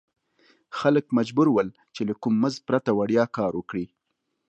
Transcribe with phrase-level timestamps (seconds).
[0.79, 3.85] خلک مجبور ول چې له کوم مزد پرته وړیا کار وکړي.